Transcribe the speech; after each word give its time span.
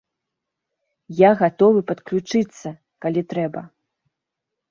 Я 1.17 1.29
гатовы 1.41 1.83
падключыцца, 1.91 2.73
калі 3.05 3.21
трэба. 3.35 3.61